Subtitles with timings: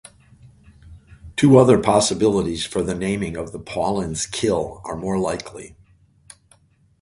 [1.35, 5.75] Two other possibilities for the naming of the Paulins Kill are more likely.